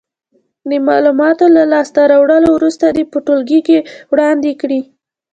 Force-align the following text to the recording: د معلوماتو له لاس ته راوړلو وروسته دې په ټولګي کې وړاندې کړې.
د 0.69 0.71
معلوماتو 0.87 1.45
له 1.55 1.63
لاس 1.71 1.87
ته 1.95 2.01
راوړلو 2.11 2.49
وروسته 2.53 2.85
دې 2.95 3.03
په 3.11 3.17
ټولګي 3.25 3.59
کې 3.67 3.77
وړاندې 4.11 4.51
کړې. 4.61 4.81